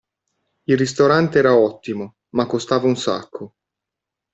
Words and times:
Il 0.65 0.77
ristorante 0.77 1.37
era 1.37 1.55
ottimo, 1.55 2.15
ma 2.29 2.47
costava 2.47 2.87
un 2.87 2.95
sacco. 2.97 3.53